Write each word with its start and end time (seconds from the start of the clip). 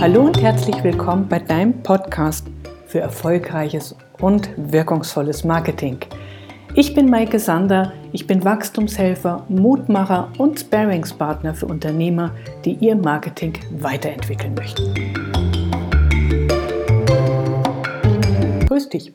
Hallo 0.00 0.22
und 0.26 0.40
herzlich 0.40 0.84
willkommen 0.84 1.26
bei 1.28 1.38
deinem 1.40 1.82
Podcast 1.82 2.46
für 2.86 3.00
erfolgreiches 3.00 3.96
und 4.20 4.48
wirkungsvolles 4.56 5.42
Marketing. 5.42 5.98
Ich 6.74 6.94
bin 6.94 7.08
Maike 7.08 7.38
Sander, 7.38 7.92
ich 8.12 8.26
bin 8.26 8.44
Wachstumshelfer, 8.44 9.46
Mutmacher 9.48 10.30
und 10.38 10.60
Sparingspartner 10.60 11.54
für 11.54 11.66
Unternehmer, 11.66 12.32
die 12.64 12.74
ihr 12.74 12.94
Marketing 12.94 13.54
weiterentwickeln 13.78 14.54
möchten. 14.54 14.94
Grüß 18.68 18.90
dich. 18.90 19.14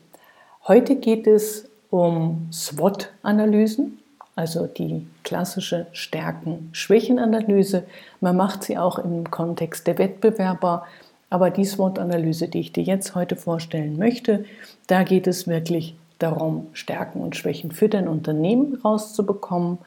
Heute 0.66 0.96
geht 0.96 1.26
es 1.26 1.70
um 1.90 2.48
SWOT-Analysen 2.52 4.01
also 4.42 4.66
die 4.66 5.06
klassische 5.22 5.86
Stärken-Schwächen-Analyse. 5.92 7.84
Man 8.20 8.36
macht 8.36 8.64
sie 8.64 8.76
auch 8.76 8.98
im 8.98 9.30
Kontext 9.30 9.86
der 9.86 9.98
Wettbewerber, 9.98 10.84
aber 11.30 11.50
die 11.50 11.64
SWOT-Analyse, 11.64 12.48
die 12.48 12.58
ich 12.58 12.72
dir 12.72 12.82
jetzt 12.82 13.14
heute 13.14 13.36
vorstellen 13.36 13.98
möchte, 13.98 14.44
da 14.88 15.04
geht 15.04 15.28
es 15.28 15.46
wirklich 15.46 15.94
darum, 16.18 16.66
Stärken 16.72 17.20
und 17.20 17.36
Schwächen 17.36 17.70
für 17.70 17.88
dein 17.88 18.08
Unternehmen 18.08 18.80
rauszubekommen. 18.84 19.78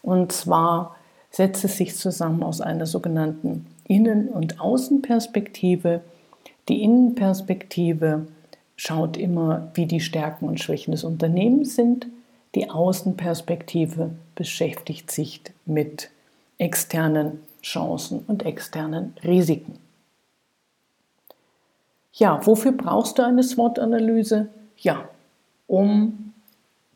Und 0.00 0.32
zwar 0.32 0.96
setzt 1.30 1.62
es 1.64 1.76
sich 1.76 1.94
zusammen 1.94 2.42
aus 2.42 2.62
einer 2.62 2.86
sogenannten 2.86 3.66
Innen- 3.86 4.28
und 4.28 4.62
Außenperspektive. 4.62 6.00
Die 6.70 6.82
Innenperspektive 6.82 8.28
schaut 8.76 9.18
immer, 9.18 9.68
wie 9.74 9.84
die 9.84 10.00
Stärken 10.00 10.48
und 10.48 10.58
Schwächen 10.58 10.92
des 10.92 11.04
Unternehmens 11.04 11.76
sind. 11.76 12.06
Die 12.54 12.68
Außenperspektive 12.68 14.10
beschäftigt 14.34 15.10
sich 15.10 15.40
mit 15.66 16.10
externen 16.58 17.42
Chancen 17.62 18.24
und 18.26 18.44
externen 18.44 19.14
Risiken. 19.22 19.78
Ja, 22.12 22.44
wofür 22.44 22.72
brauchst 22.72 23.18
du 23.18 23.24
eine 23.24 23.42
SWOT-Analyse? 23.42 24.48
Ja, 24.76 25.08
um 25.68 26.32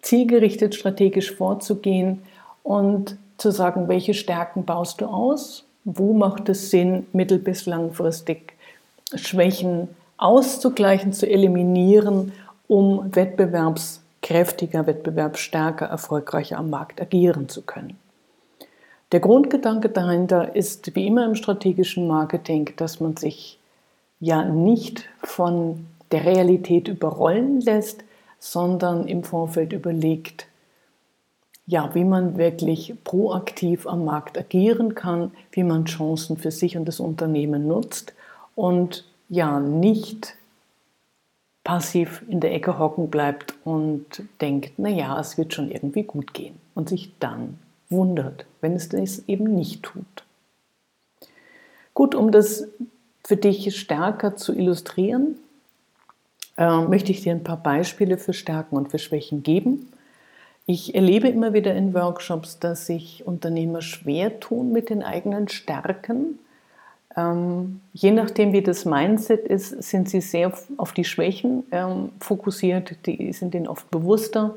zielgerichtet 0.03 0.75
strategisch 0.75 1.33
vorzugehen 1.33 2.23
und 2.63 3.17
zu 3.39 3.51
sagen, 3.51 3.89
welche 3.89 4.15
Stärken 4.15 4.65
baust 4.65 5.01
du 5.01 5.07
aus, 5.07 5.65
wo 5.85 6.13
macht 6.13 6.49
es 6.49 6.71
Sinn, 6.71 7.07
mittel- 7.13 7.39
bis 7.39 7.67
langfristig 7.67 8.55
Schwächen 9.15 9.89
auszugleichen, 10.17 11.13
zu 11.13 11.29
eliminieren, 11.29 12.33
um 12.69 13.15
Wettbewerbs 13.15 14.01
kräftiger, 14.25 14.87
wettbewerbsstärker, 14.87 15.85
erfolgreicher 15.85 16.57
am 16.57 16.71
Markt 16.71 17.01
agieren 17.01 17.51
zu 17.51 17.61
können. 17.61 17.99
Der 19.13 19.21
Grundgedanke 19.21 19.91
dahinter 19.91 20.57
ist 20.57 20.97
wie 20.97 21.07
immer 21.07 21.27
im 21.27 21.35
strategischen 21.35 22.09
Marketing, 22.09 22.71
dass 22.77 23.01
man 23.01 23.19
sich 23.19 23.61
ja 24.21 24.43
nicht 24.43 25.09
von 25.23 25.87
der 26.11 26.25
Realität 26.25 26.89
überrollen 26.89 27.61
lässt, 27.61 28.03
sondern 28.39 29.07
im 29.07 29.25
Vorfeld 29.25 29.75
überlegt, 29.75 30.47
ja, 31.67 31.95
wie 31.95 32.05
man 32.05 32.39
wirklich 32.39 32.95
proaktiv 33.05 33.87
am 33.87 34.07
Markt 34.07 34.39
agieren 34.39 34.95
kann, 34.95 35.33
wie 35.53 35.65
man 35.65 35.85
Chancen 35.85 36.39
für 36.39 36.51
sich 36.51 36.79
und 36.79 36.87
das 36.87 36.99
Unternehmen 36.99 37.67
nutzt 37.67 38.15
und 38.55 39.05
ja, 39.29 39.61
nicht 39.61 40.35
passiv 41.65 42.23
in 42.29 42.41
der 42.41 42.53
Ecke 42.53 42.79
hocken 42.79 43.11
bleibt 43.11 43.55
und 43.65 44.05
denkt, 44.41 44.79
naja, 44.79 45.19
es 45.19 45.39
wird 45.39 45.55
schon 45.55 45.71
irgendwie 45.71 46.03
gut 46.03 46.35
gehen 46.35 46.57
und 46.75 46.91
sich 46.91 47.13
dann 47.19 47.59
wundert, 47.89 48.45
wenn 48.61 48.75
es 48.75 48.91
das 48.91 49.27
eben 49.27 49.55
nicht 49.55 49.83
tut. 49.83 50.25
Gut, 51.95 52.15
um 52.15 52.31
das 52.31 52.69
für 53.25 53.37
dich 53.37 53.77
stärker 53.79 54.37
zu 54.37 54.53
illustrieren, 54.53 55.37
äh, 56.59 56.83
möchte 56.83 57.13
ich 57.13 57.23
dir 57.23 57.33
ein 57.33 57.45
paar 57.45 57.63
Beispiele 57.63 58.19
für 58.19 58.35
Stärken 58.35 58.77
und 58.77 58.91
für 58.91 58.99
Schwächen 58.99 59.43
geben. 59.43 59.89
Ich 60.67 60.95
erlebe 60.95 61.29
immer 61.29 61.53
wieder 61.53 61.75
in 61.75 61.95
Workshops, 61.95 62.59
dass 62.59 62.87
sich 62.87 63.27
Unternehmer 63.27 63.81
schwer 63.81 64.41
tun 64.41 64.73
mit 64.73 64.91
den 64.91 65.03
eigenen 65.03 65.49
Stärken 65.49 66.39
ähm, 67.17 67.81
je 67.93 68.11
nachdem, 68.11 68.53
wie 68.53 68.63
das 68.63 68.85
Mindset 68.85 69.47
ist, 69.47 69.83
sind 69.83 70.09
sie 70.09 70.21
sehr 70.21 70.53
auf 70.77 70.93
die 70.93 71.05
Schwächen 71.05 71.65
ähm, 71.71 72.11
fokussiert, 72.21 72.97
die 73.07 73.33
sind 73.33 73.55
ihnen 73.55 73.69
oft 73.69 73.91
bewusster 73.91 74.57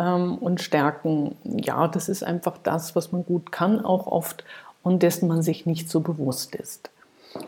ähm, 0.00 0.36
und 0.38 0.60
Stärken, 0.60 1.36
ja, 1.44 1.86
das 1.86 2.08
ist 2.08 2.24
einfach 2.24 2.58
das, 2.58 2.96
was 2.96 3.12
man 3.12 3.24
gut 3.24 3.52
kann, 3.52 3.84
auch 3.84 4.06
oft 4.06 4.44
und 4.82 5.02
dessen 5.02 5.28
man 5.28 5.42
sich 5.42 5.66
nicht 5.66 5.88
so 5.88 6.00
bewusst 6.00 6.54
ist. 6.56 6.90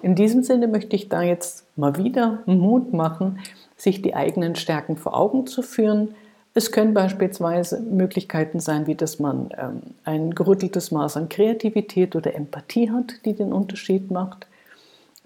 In 0.02 0.14
diesem 0.14 0.42
Sinne 0.42 0.68
möchte 0.68 0.96
ich 0.96 1.08
da 1.08 1.22
jetzt 1.22 1.64
mal 1.76 1.96
wieder 1.96 2.42
Mut 2.46 2.92
machen, 2.92 3.40
sich 3.76 4.02
die 4.02 4.14
eigenen 4.14 4.56
Stärken 4.56 4.96
vor 4.96 5.16
Augen 5.16 5.46
zu 5.46 5.62
führen, 5.62 6.14
es 6.56 6.72
können 6.72 6.94
beispielsweise 6.94 7.80
Möglichkeiten 7.80 8.60
sein, 8.60 8.86
wie 8.86 8.94
dass 8.94 9.18
man 9.18 9.50
ähm, 9.58 9.82
ein 10.04 10.34
gerütteltes 10.34 10.90
Maß 10.90 11.18
an 11.18 11.28
Kreativität 11.28 12.16
oder 12.16 12.34
Empathie 12.34 12.90
hat, 12.90 13.12
die 13.26 13.34
den 13.34 13.52
Unterschied 13.52 14.10
macht, 14.10 14.46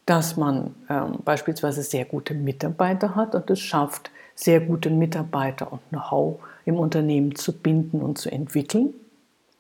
dass 0.06 0.36
man 0.36 0.74
ähm, 0.88 1.20
beispielsweise 1.24 1.84
sehr 1.84 2.04
gute 2.04 2.34
Mitarbeiter 2.34 3.14
hat 3.14 3.36
und 3.36 3.48
es 3.48 3.60
schafft, 3.60 4.10
sehr 4.34 4.60
gute 4.60 4.90
Mitarbeiter 4.90 5.70
und 5.70 5.80
Know-how 5.90 6.40
im 6.64 6.74
Unternehmen 6.74 7.36
zu 7.36 7.56
binden 7.56 8.02
und 8.02 8.18
zu 8.18 8.28
entwickeln. 8.32 8.92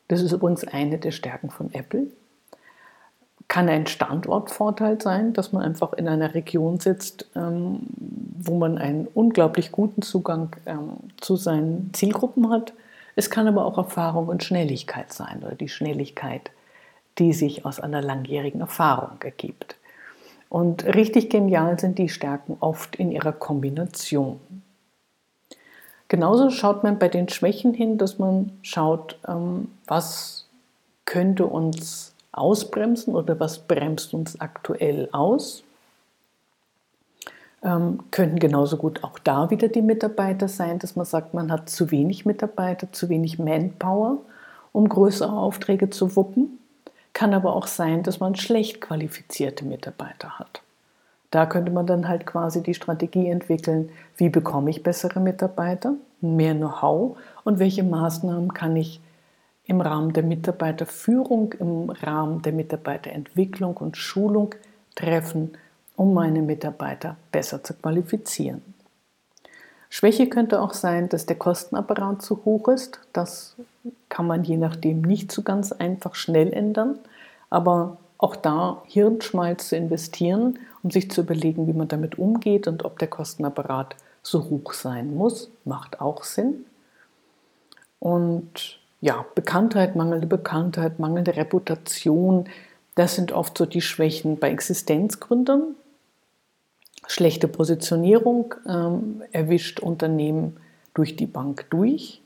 Das 0.08 0.22
ist 0.22 0.32
übrigens 0.32 0.64
eine 0.64 0.98
der 0.98 1.12
Stärken 1.12 1.50
von 1.50 1.72
Apple 1.72 2.08
kann 3.50 3.68
ein 3.68 3.88
Standortvorteil 3.88 5.02
sein, 5.02 5.32
dass 5.32 5.52
man 5.52 5.62
einfach 5.62 5.92
in 5.94 6.06
einer 6.06 6.34
Region 6.34 6.78
sitzt, 6.78 7.28
ähm, 7.34 7.80
wo 8.38 8.56
man 8.56 8.78
einen 8.78 9.08
unglaublich 9.12 9.72
guten 9.72 10.02
Zugang 10.02 10.54
ähm, 10.66 10.92
zu 11.20 11.34
seinen 11.34 11.90
Zielgruppen 11.92 12.48
hat. 12.48 12.72
Es 13.16 13.28
kann 13.28 13.48
aber 13.48 13.64
auch 13.64 13.76
Erfahrung 13.76 14.28
und 14.28 14.44
Schnelligkeit 14.44 15.12
sein 15.12 15.42
oder 15.44 15.56
die 15.56 15.68
Schnelligkeit, 15.68 16.52
die 17.18 17.32
sich 17.32 17.66
aus 17.66 17.80
einer 17.80 18.00
langjährigen 18.00 18.60
Erfahrung 18.60 19.20
ergibt. 19.20 19.74
Und 20.48 20.84
richtig 20.84 21.28
genial 21.28 21.76
sind 21.80 21.98
die 21.98 22.08
Stärken 22.08 22.56
oft 22.60 22.94
in 22.94 23.10
ihrer 23.10 23.32
Kombination. 23.32 24.38
Genauso 26.06 26.50
schaut 26.50 26.84
man 26.84 27.00
bei 27.00 27.08
den 27.08 27.28
Schwächen 27.28 27.74
hin, 27.74 27.98
dass 27.98 28.20
man 28.20 28.52
schaut, 28.62 29.18
ähm, 29.26 29.72
was 29.88 30.46
könnte 31.04 31.46
uns 31.46 32.09
ausbremsen 32.32 33.14
oder 33.14 33.38
was 33.40 33.58
bremst 33.58 34.14
uns 34.14 34.40
aktuell 34.40 35.08
aus. 35.12 35.64
Ähm, 37.62 38.00
könnten 38.10 38.38
genauso 38.38 38.76
gut 38.76 39.04
auch 39.04 39.18
da 39.18 39.50
wieder 39.50 39.68
die 39.68 39.82
Mitarbeiter 39.82 40.48
sein, 40.48 40.78
dass 40.78 40.96
man 40.96 41.04
sagt, 41.04 41.34
man 41.34 41.52
hat 41.52 41.68
zu 41.68 41.90
wenig 41.90 42.24
Mitarbeiter, 42.24 42.90
zu 42.92 43.08
wenig 43.08 43.38
Manpower, 43.38 44.18
um 44.72 44.88
größere 44.88 45.32
Aufträge 45.32 45.90
zu 45.90 46.16
wuppen. 46.16 46.58
Kann 47.12 47.34
aber 47.34 47.54
auch 47.54 47.66
sein, 47.66 48.02
dass 48.02 48.20
man 48.20 48.36
schlecht 48.36 48.80
qualifizierte 48.80 49.64
Mitarbeiter 49.64 50.38
hat. 50.38 50.62
Da 51.30 51.46
könnte 51.46 51.70
man 51.70 51.86
dann 51.86 52.08
halt 52.08 52.26
quasi 52.26 52.62
die 52.62 52.74
Strategie 52.74 53.28
entwickeln, 53.28 53.90
wie 54.16 54.30
bekomme 54.30 54.70
ich 54.70 54.82
bessere 54.82 55.20
Mitarbeiter, 55.20 55.94
mehr 56.20 56.54
Know-how 56.54 57.16
und 57.44 57.58
welche 57.58 57.84
Maßnahmen 57.84 58.54
kann 58.54 58.74
ich 58.76 59.00
im 59.70 59.80
Rahmen 59.80 60.12
der 60.12 60.24
Mitarbeiterführung, 60.24 61.52
im 61.60 61.90
Rahmen 61.90 62.42
der 62.42 62.52
Mitarbeiterentwicklung 62.52 63.76
und 63.76 63.96
Schulung 63.96 64.56
treffen, 64.96 65.52
um 65.94 66.12
meine 66.12 66.42
Mitarbeiter 66.42 67.16
besser 67.30 67.62
zu 67.62 67.74
qualifizieren. 67.74 68.62
Schwäche 69.88 70.28
könnte 70.28 70.60
auch 70.60 70.72
sein, 70.72 71.08
dass 71.08 71.24
der 71.24 71.36
Kostenapparat 71.36 72.20
zu 72.20 72.44
hoch 72.44 72.66
ist. 72.66 72.98
Das 73.12 73.54
kann 74.08 74.26
man 74.26 74.42
je 74.42 74.56
nachdem 74.56 75.02
nicht 75.02 75.30
so 75.30 75.42
ganz 75.42 75.70
einfach 75.70 76.16
schnell 76.16 76.52
ändern. 76.52 76.98
Aber 77.48 77.98
auch 78.18 78.34
da 78.34 78.82
Hirnschmalz 78.86 79.68
zu 79.68 79.76
investieren, 79.76 80.58
um 80.82 80.90
sich 80.90 81.12
zu 81.12 81.20
überlegen, 81.20 81.68
wie 81.68 81.74
man 81.74 81.86
damit 81.86 82.18
umgeht 82.18 82.66
und 82.66 82.84
ob 82.84 82.98
der 82.98 83.08
Kostenapparat 83.08 83.94
so 84.24 84.50
hoch 84.50 84.72
sein 84.72 85.14
muss, 85.14 85.48
macht 85.64 86.00
auch 86.00 86.24
Sinn. 86.24 86.64
Und 88.00 88.79
ja, 89.00 89.24
Bekanntheit, 89.34 89.96
mangelnde 89.96 90.26
Bekanntheit, 90.26 90.98
mangelnde 90.98 91.36
Reputation, 91.36 92.48
das 92.94 93.14
sind 93.14 93.32
oft 93.32 93.56
so 93.56 93.66
die 93.66 93.80
Schwächen 93.80 94.38
bei 94.38 94.50
Existenzgründern. 94.50 95.74
Schlechte 97.06 97.48
Positionierung 97.48 98.54
ähm, 98.68 99.22
erwischt 99.32 99.80
Unternehmen 99.80 100.58
durch 100.94 101.16
die 101.16 101.26
Bank 101.26 101.66
durch. 101.70 102.20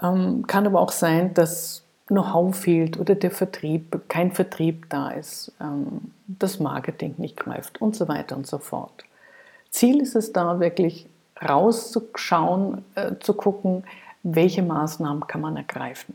Ähm, 0.00 0.46
kann 0.46 0.66
aber 0.66 0.80
auch 0.80 0.92
sein, 0.92 1.34
dass 1.34 1.82
Know-how 2.06 2.56
fehlt 2.56 2.98
oder 2.98 3.14
der 3.14 3.30
Vertrieb, 3.30 4.00
kein 4.08 4.32
Vertrieb 4.32 4.88
da 4.88 5.10
ist, 5.10 5.52
ähm, 5.60 6.12
das 6.26 6.60
Marketing 6.60 7.14
nicht 7.18 7.36
greift 7.36 7.80
und 7.82 7.96
so 7.96 8.08
weiter 8.08 8.36
und 8.36 8.46
so 8.46 8.58
fort. 8.58 9.04
Ziel 9.70 10.00
ist 10.00 10.14
es 10.14 10.32
da 10.32 10.60
wirklich 10.60 11.06
rauszuschauen, 11.42 12.84
äh, 12.94 13.12
zu 13.20 13.34
gucken, 13.34 13.84
welche 14.22 14.62
Maßnahmen 14.62 15.26
kann 15.26 15.40
man 15.40 15.56
ergreifen. 15.56 16.14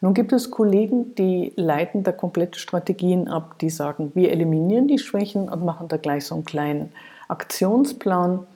Nun 0.00 0.14
gibt 0.14 0.32
es 0.32 0.50
Kollegen, 0.50 1.14
die 1.14 1.52
leiten 1.56 2.02
da 2.02 2.12
komplette 2.12 2.58
Strategien 2.58 3.28
ab, 3.28 3.58
die 3.60 3.70
sagen, 3.70 4.12
wir 4.14 4.30
eliminieren 4.30 4.88
die 4.88 4.98
Schwächen 4.98 5.48
und 5.48 5.64
machen 5.64 5.88
da 5.88 5.96
gleich 5.96 6.26
so 6.26 6.34
einen 6.34 6.44
kleinen 6.44 6.92
Aktionsplan. 7.28 8.46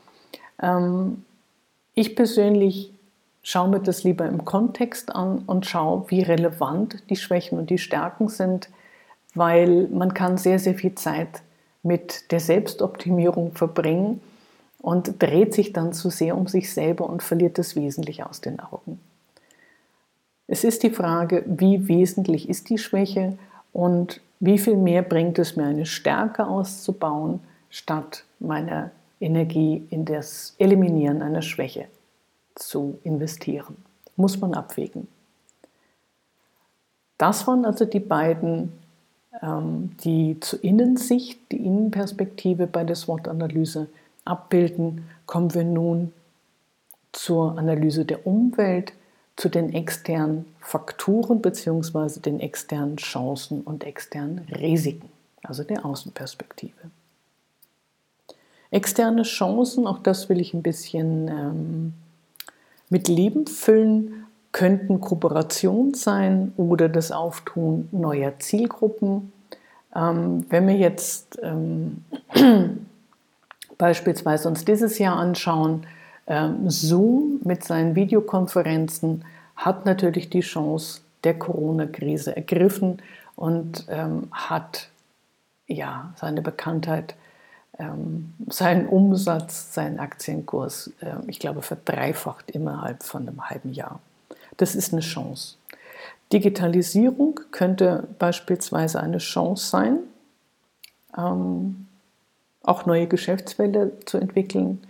Ähm, 0.62 1.24
ich 1.94 2.14
persönlich 2.14 2.92
schaue 3.42 3.68
mir 3.68 3.80
das 3.80 4.04
lieber 4.04 4.26
im 4.26 4.44
Kontext 4.44 5.14
an 5.14 5.42
und 5.46 5.66
schaue, 5.66 6.04
wie 6.08 6.22
relevant 6.22 7.02
die 7.08 7.16
Schwächen 7.16 7.58
und 7.58 7.70
die 7.70 7.78
Stärken 7.78 8.28
sind, 8.28 8.68
weil 9.34 9.88
man 9.88 10.12
kann 10.12 10.36
sehr, 10.36 10.58
sehr 10.58 10.74
viel 10.74 10.94
Zeit 10.94 11.42
mit 11.82 12.30
der 12.32 12.40
Selbstoptimierung 12.40 13.52
verbringen 13.52 14.20
und 14.80 15.22
dreht 15.22 15.54
sich 15.54 15.72
dann 15.72 15.92
zu 15.92 16.10
sehr 16.10 16.36
um 16.36 16.46
sich 16.46 16.72
selber 16.72 17.08
und 17.08 17.22
verliert 17.22 17.58
das 17.58 17.76
Wesentliche 17.76 18.28
aus 18.28 18.40
den 18.40 18.60
Augen. 18.60 19.00
Es 20.46 20.64
ist 20.64 20.82
die 20.82 20.90
Frage, 20.90 21.44
wie 21.46 21.86
wesentlich 21.86 22.48
ist 22.48 22.70
die 22.70 22.78
Schwäche 22.78 23.38
und 23.72 24.20
wie 24.40 24.58
viel 24.58 24.76
mehr 24.76 25.02
bringt 25.02 25.38
es 25.38 25.54
mir, 25.54 25.66
eine 25.66 25.86
Stärke 25.86 26.46
auszubauen, 26.46 27.40
statt 27.68 28.24
meine 28.40 28.90
Energie 29.20 29.86
in 29.90 30.04
das 30.06 30.54
Eliminieren 30.58 31.22
einer 31.22 31.42
Schwäche 31.42 31.86
zu 32.54 32.98
investieren. 33.04 33.76
Muss 34.16 34.40
man 34.40 34.54
abwägen. 34.54 35.06
Das 37.18 37.46
waren 37.46 37.66
also 37.66 37.84
die 37.84 38.00
beiden, 38.00 38.72
ähm, 39.42 39.94
die 40.02 40.40
zur 40.40 40.64
Innensicht, 40.64 41.38
die 41.52 41.58
Innenperspektive 41.58 42.66
bei 42.66 42.82
der 42.82 42.96
SWOT-Analyse 42.96 43.88
abbilden. 44.30 45.08
Kommen 45.26 45.52
wir 45.54 45.64
nun 45.64 46.12
zur 47.12 47.58
Analyse 47.58 48.04
der 48.04 48.26
Umwelt 48.26 48.92
zu 49.36 49.48
den 49.48 49.72
externen 49.72 50.44
Faktoren 50.60 51.40
bzw. 51.40 52.20
den 52.20 52.40
externen 52.40 52.96
Chancen 52.96 53.62
und 53.62 53.84
externen 53.84 54.46
Risiken, 54.50 55.08
also 55.42 55.64
der 55.64 55.84
Außenperspektive. 55.84 56.90
Externe 58.70 59.22
Chancen, 59.22 59.86
auch 59.86 59.98
das 59.98 60.28
will 60.28 60.40
ich 60.40 60.54
ein 60.54 60.62
bisschen 60.62 61.28
ähm, 61.28 61.92
mit 62.88 63.08
Leben 63.08 63.46
füllen, 63.46 64.26
könnten 64.52 65.00
Kooperation 65.00 65.94
sein 65.94 66.52
oder 66.56 66.88
das 66.88 67.10
Auftun 67.10 67.88
neuer 67.92 68.38
Zielgruppen. 68.38 69.32
Ähm, 69.94 70.44
wenn 70.50 70.68
wir 70.68 70.76
jetzt 70.76 71.38
ähm, 71.42 72.04
beispielsweise 73.80 74.46
uns 74.46 74.64
dieses 74.64 74.98
Jahr 74.98 75.16
anschauen, 75.16 75.86
ähm, 76.26 76.68
Zoom 76.68 77.40
mit 77.42 77.64
seinen 77.64 77.96
Videokonferenzen 77.96 79.24
hat 79.56 79.86
natürlich 79.86 80.28
die 80.28 80.40
Chance 80.40 81.00
der 81.24 81.38
Corona-Krise 81.38 82.36
ergriffen 82.36 83.00
und 83.36 83.86
ähm, 83.88 84.28
hat 84.30 84.88
ja 85.66 86.12
seine 86.16 86.42
Bekanntheit, 86.42 87.14
ähm, 87.78 88.34
seinen 88.48 88.86
Umsatz, 88.86 89.72
seinen 89.74 89.98
Aktienkurs, 89.98 90.92
ich 91.26 91.38
glaube, 91.38 91.62
verdreifacht 91.62 92.50
innerhalb 92.50 93.02
von 93.02 93.26
einem 93.26 93.48
halben 93.48 93.72
Jahr. 93.72 94.00
Das 94.58 94.74
ist 94.74 94.92
eine 94.92 95.00
Chance. 95.00 95.56
Digitalisierung 96.32 97.40
könnte 97.50 98.08
beispielsweise 98.18 99.00
eine 99.00 99.18
Chance 99.18 99.66
sein, 99.70 99.98
auch 102.62 102.86
neue 102.86 103.06
Geschäftsfelder 103.06 103.90
zu 104.04 104.18
entwickeln, 104.18 104.80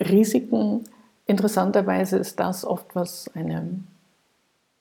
Risiken, 0.00 0.84
interessanterweise 1.26 2.18
ist 2.18 2.38
das 2.38 2.64
oft, 2.64 2.94
was 2.94 3.30
eine, 3.34 3.80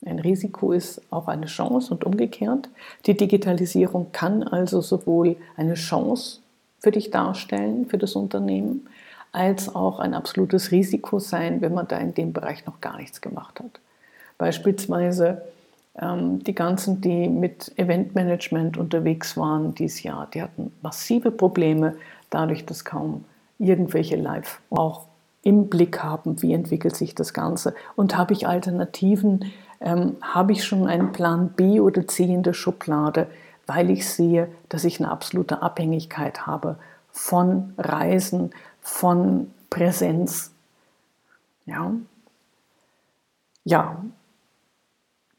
ein 0.05 0.19
Risiko 0.19 0.73
ist, 0.73 1.01
auch 1.09 1.27
eine 1.27 1.45
Chance 1.45 1.93
und 1.93 2.03
umgekehrt. 2.03 2.69
Die 3.05 3.15
Digitalisierung 3.15 4.11
kann 4.11 4.43
also 4.43 4.81
sowohl 4.81 5.37
eine 5.55 5.75
Chance 5.75 6.39
für 6.79 6.91
dich 6.91 7.11
darstellen, 7.11 7.87
für 7.87 7.97
das 7.97 8.15
Unternehmen, 8.15 8.87
als 9.31 9.73
auch 9.73 9.99
ein 9.99 10.13
absolutes 10.13 10.71
Risiko 10.71 11.19
sein, 11.19 11.61
wenn 11.61 11.73
man 11.73 11.87
da 11.87 11.97
in 11.97 12.13
dem 12.13 12.33
Bereich 12.33 12.65
noch 12.65 12.81
gar 12.81 12.97
nichts 12.97 13.21
gemacht 13.21 13.59
hat. 13.59 13.79
Beispielsweise 14.37 15.41
die 16.01 16.53
ganzen, 16.53 16.99
die 16.99 17.29
mit 17.29 17.71
Eventmanagement 17.77 18.75
unterwegs 18.75 19.37
waren 19.37 19.73
dieses 19.75 20.03
Jahr, 20.03 20.27
die 20.33 20.41
hatten 20.41 20.73
massive 20.81 21.31
Probleme, 21.31 21.95
dadurch, 22.29 22.65
dass 22.65 22.83
kaum 22.83 23.23
irgendwelche 23.59 24.17
Live 24.17 24.59
auch 24.69 25.05
im 25.41 25.69
Blick 25.69 26.03
haben, 26.03 26.41
wie 26.41 26.53
entwickelt 26.53 26.97
sich 26.97 27.15
das 27.15 27.33
Ganze. 27.33 27.75
Und 27.95 28.17
habe 28.17 28.33
ich 28.33 28.47
Alternativen, 28.47 29.53
ähm, 29.79 30.17
habe 30.21 30.51
ich 30.51 30.65
schon 30.65 30.87
einen 30.87 31.13
Plan 31.13 31.49
B 31.49 31.79
oder 31.79 32.05
C 32.07 32.25
in 32.25 32.43
der 32.43 32.53
Schublade, 32.53 33.27
weil 33.65 33.89
ich 33.89 34.09
sehe, 34.09 34.49
dass 34.67 34.83
ich 34.83 34.99
eine 34.99 35.09
absolute 35.09 35.61
Abhängigkeit 35.61 36.45
habe 36.45 36.77
von 37.11 37.73
Reisen, 37.77 38.51
von 38.81 39.51
Präsenz. 39.69 40.51
Ja, 41.65 41.93
ja, 43.63 44.03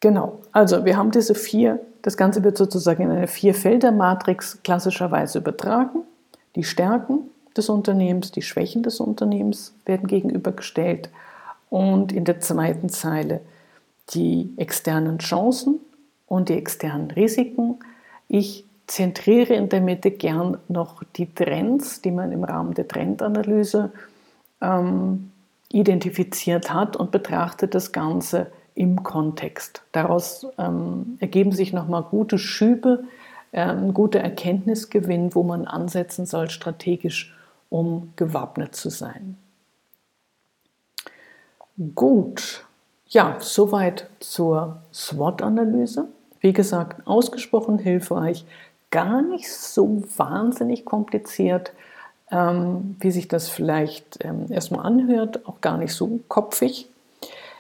genau. 0.06 0.38
Also 0.53 0.85
wir 0.85 0.97
haben 0.97 1.11
diese 1.11 1.35
vier, 1.35 1.81
das 2.03 2.17
Ganze 2.17 2.44
wird 2.44 2.56
sozusagen 2.56 3.03
in 3.03 3.11
eine 3.11 3.26
Vier-Felder-Matrix 3.26 4.62
klassischerweise 4.62 5.38
übertragen. 5.38 6.03
Die 6.55 6.62
Stärken, 6.62 7.29
des 7.56 7.69
Unternehmens, 7.69 8.31
die 8.32 8.43
Schwächen 8.43 8.82
des 8.82 9.00
Unternehmens 9.00 9.75
werden 9.85 10.06
gegenübergestellt 10.06 11.11
und 11.70 12.12
in 12.12 12.25
der 12.25 12.41
zweiten 12.41 12.88
Zeile 12.88 13.41
die 14.11 14.53
externen 14.56 15.19
Chancen 15.19 15.81
und 16.26 16.49
die 16.49 16.55
externen 16.55 17.11
Risiken. 17.11 17.79
Ich 18.29 18.64
zentriere 18.87 19.55
in 19.55 19.69
der 19.69 19.81
Mitte 19.81 20.11
gern 20.11 20.59
noch 20.69 21.02
die 21.17 21.32
Trends, 21.35 22.02
die 22.02 22.12
man 22.12 22.31
im 22.31 22.44
Rahmen 22.44 22.75
der 22.75 22.87
Trendanalyse 22.87 23.91
ähm, 24.61 25.32
identifiziert 25.73 26.73
hat 26.73 26.97
und 26.97 27.11
betrachte 27.11 27.67
das 27.67 27.91
Ganze 27.91 28.49
im 28.76 29.02
Kontext. 29.02 29.82
Daraus 29.90 30.46
ähm, 30.58 31.17
ergeben 31.19 31.50
sich 31.50 31.73
nochmal 31.73 32.05
gute 32.05 32.38
Schübe, 32.38 33.05
äh, 33.50 33.62
ein 33.62 33.93
guter 33.93 34.20
Erkenntnisgewinn, 34.20 35.34
wo 35.34 35.43
man 35.43 35.67
ansetzen 35.67 36.26
soll 36.26 36.50
strategisch 36.50 37.34
um 37.69 38.12
gewappnet 38.17 38.76
zu 38.76 38.90
sein. 38.90 39.37
Gut, 41.94 42.64
ja, 43.08 43.37
soweit 43.40 44.08
zur 44.20 44.82
SWOT-Analyse. 44.93 46.08
Wie 46.40 46.52
gesagt, 46.52 47.06
ausgesprochen 47.06 47.78
hilfreich, 47.78 48.44
gar 48.90 49.20
nicht 49.20 49.52
so 49.52 50.02
wahnsinnig 50.16 50.85
kompliziert, 50.85 51.73
ähm, 52.30 52.97
wie 53.00 53.11
sich 53.11 53.28
das 53.28 53.49
vielleicht 53.49 54.25
ähm, 54.25 54.47
erstmal 54.49 54.87
anhört, 54.87 55.47
auch 55.47 55.61
gar 55.61 55.76
nicht 55.76 55.92
so 55.92 56.21
kopfig. 56.28 56.88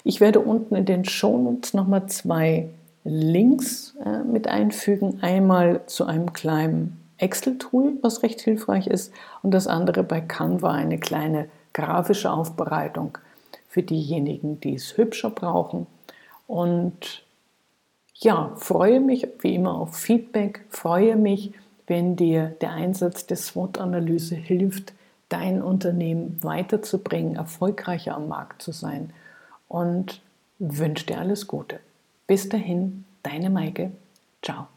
Ich 0.08 0.20
werde 0.20 0.38
unten 0.38 0.76
in 0.76 0.84
den 0.84 1.04
Shownotes 1.04 1.74
nochmal 1.74 2.06
zwei 2.06 2.68
Links 3.02 3.96
äh, 4.04 4.22
mit 4.22 4.46
einfügen. 4.46 5.18
Einmal 5.20 5.84
zu 5.86 6.04
einem 6.04 6.32
kleinen 6.32 7.00
Excel-Tool, 7.18 7.98
was 8.02 8.22
recht 8.22 8.40
hilfreich 8.40 8.86
ist, 8.86 9.12
und 9.42 9.50
das 9.50 9.66
andere 9.66 10.04
bei 10.04 10.20
Canva 10.20 10.70
eine 10.70 10.98
kleine 10.98 11.48
grafische 11.72 12.30
Aufbereitung 12.30 13.18
für 13.68 13.82
diejenigen, 13.82 14.60
die 14.60 14.76
es 14.76 14.96
hübscher 14.96 15.30
brauchen. 15.30 15.88
Und 16.46 17.24
ja, 18.14 18.52
freue 18.54 19.00
mich 19.00 19.26
wie 19.40 19.56
immer 19.56 19.74
auf 19.74 19.96
Feedback, 19.96 20.66
freue 20.68 21.16
mich, 21.16 21.52
wenn 21.88 22.14
dir 22.14 22.54
der 22.60 22.70
Einsatz 22.70 23.26
der 23.26 23.38
SWOT-Analyse 23.38 24.36
hilft, 24.36 24.92
dein 25.30 25.62
Unternehmen 25.62 26.38
weiterzubringen, 26.42 27.34
erfolgreicher 27.34 28.14
am 28.14 28.28
Markt 28.28 28.62
zu 28.62 28.70
sein 28.70 29.12
und 29.68 30.20
wünsche 30.58 31.06
dir 31.06 31.18
alles 31.18 31.46
Gute. 31.46 31.80
Bis 32.26 32.48
dahin, 32.48 33.04
deine 33.22 33.50
Maike. 33.50 33.92
Ciao. 34.42 34.68